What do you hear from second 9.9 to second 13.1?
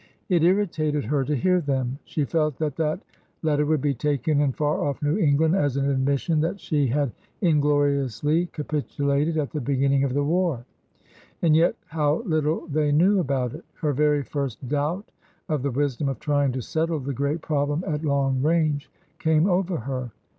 of the war. And yet— how little they